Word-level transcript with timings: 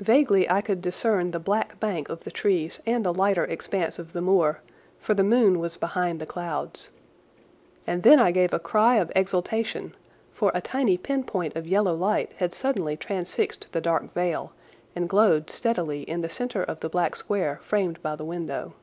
Vaguely 0.00 0.50
I 0.50 0.62
could 0.62 0.82
discern 0.82 1.30
the 1.30 1.38
black 1.38 1.78
bank 1.78 2.08
of 2.08 2.24
the 2.24 2.32
trees 2.32 2.80
and 2.86 3.04
the 3.04 3.14
lighter 3.14 3.44
expanse 3.44 4.00
of 4.00 4.12
the 4.12 4.20
moor, 4.20 4.62
for 4.98 5.14
the 5.14 5.22
moon 5.22 5.60
was 5.60 5.76
behind 5.76 6.18
the 6.18 6.26
clouds. 6.26 6.90
And 7.86 8.02
then 8.02 8.18
I 8.18 8.32
gave 8.32 8.52
a 8.52 8.58
cry 8.58 8.96
of 8.96 9.12
exultation, 9.14 9.94
for 10.32 10.50
a 10.56 10.60
tiny 10.60 10.98
pinpoint 10.98 11.54
of 11.54 11.68
yellow 11.68 11.94
light 11.94 12.32
had 12.38 12.52
suddenly 12.52 12.96
transfixed 12.96 13.70
the 13.70 13.80
dark 13.80 14.12
veil, 14.12 14.50
and 14.96 15.08
glowed 15.08 15.50
steadily 15.50 16.02
in 16.02 16.20
the 16.22 16.28
centre 16.28 16.64
of 16.64 16.80
the 16.80 16.88
black 16.88 17.14
square 17.14 17.60
framed 17.62 18.02
by 18.02 18.16
the 18.16 18.24
window. 18.24 18.74